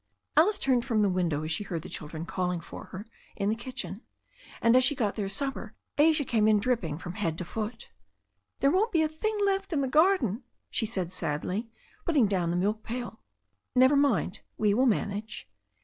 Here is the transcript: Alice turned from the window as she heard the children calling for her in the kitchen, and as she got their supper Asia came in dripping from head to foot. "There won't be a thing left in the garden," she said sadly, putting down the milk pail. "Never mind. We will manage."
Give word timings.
Alice 0.35 0.57
turned 0.57 0.83
from 0.83 1.03
the 1.03 1.09
window 1.09 1.43
as 1.43 1.51
she 1.51 1.63
heard 1.63 1.83
the 1.83 1.87
children 1.87 2.25
calling 2.25 2.59
for 2.59 2.85
her 2.85 3.05
in 3.35 3.49
the 3.49 3.55
kitchen, 3.55 4.01
and 4.59 4.75
as 4.75 4.83
she 4.83 4.95
got 4.95 5.13
their 5.13 5.29
supper 5.29 5.75
Asia 5.99 6.25
came 6.25 6.47
in 6.47 6.59
dripping 6.59 6.97
from 6.97 7.13
head 7.13 7.37
to 7.37 7.45
foot. 7.45 7.91
"There 8.61 8.71
won't 8.71 8.91
be 8.91 9.03
a 9.03 9.07
thing 9.07 9.37
left 9.45 9.73
in 9.73 9.81
the 9.81 9.87
garden," 9.87 10.41
she 10.71 10.87
said 10.87 11.11
sadly, 11.11 11.69
putting 12.03 12.25
down 12.25 12.49
the 12.49 12.57
milk 12.57 12.81
pail. 12.81 13.19
"Never 13.75 13.95
mind. 13.95 14.39
We 14.57 14.73
will 14.73 14.87
manage." 14.87 15.47